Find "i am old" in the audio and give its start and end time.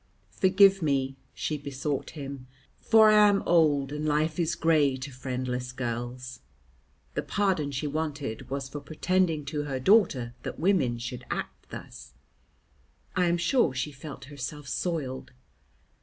3.11-3.91